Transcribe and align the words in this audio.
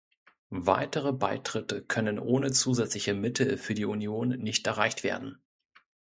Weitere 0.55 1.13
Beitritte 1.13 1.83
können 1.83 2.17
ohne 2.17 2.49
zusätzliche 2.51 3.13
Mittel 3.13 3.55
für 3.59 3.75
die 3.75 3.85
Union 3.85 4.29
nicht 4.29 4.65
erreicht 4.65 5.03
werden. 5.03 5.37